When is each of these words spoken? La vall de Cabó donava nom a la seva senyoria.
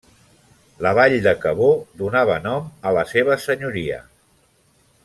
La 0.85 0.93
vall 0.99 1.17
de 1.27 1.33
Cabó 1.43 1.69
donava 2.01 2.39
nom 2.47 2.67
a 2.89 2.95
la 2.99 3.07
seva 3.13 3.39
senyoria. 3.47 4.03